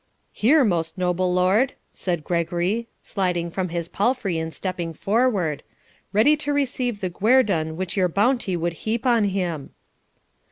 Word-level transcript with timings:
'Here, 0.31 0.63
most 0.63 0.97
noble 0.97 1.31
lord,' 1.31 1.73
said 1.93 2.23
Gregory, 2.23 2.87
sliding 3.03 3.51
from 3.51 3.69
his 3.69 3.87
palfrey 3.87 4.39
and 4.39 4.51
stepping 4.51 4.95
forward, 4.95 5.61
'ready 6.11 6.35
to 6.37 6.51
receive 6.51 7.01
the 7.01 7.09
guerdon 7.11 7.77
which 7.77 7.95
your 7.95 8.09
bounty 8.09 8.57
would 8.57 8.73
heap 8.81 9.05
on 9.05 9.25
him.' 9.25 9.75